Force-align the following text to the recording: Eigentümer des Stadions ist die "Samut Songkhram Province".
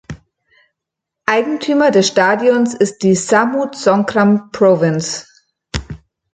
Eigentümer 1.27 1.91
des 1.91 2.07
Stadions 2.07 2.73
ist 2.73 3.03
die 3.03 3.13
"Samut 3.13 3.75
Songkhram 3.75 4.49
Province". 4.51 5.27